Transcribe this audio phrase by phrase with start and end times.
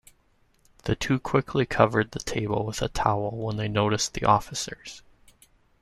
[0.85, 5.03] The two quickly covered the table with a towel when they noticed the officers.